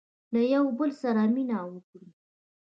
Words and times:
•له 0.33 0.41
یوه 0.53 0.71
بل 0.77 0.89
سره 1.01 1.21
مینه 1.33 1.57
وکړئ. 1.71 2.05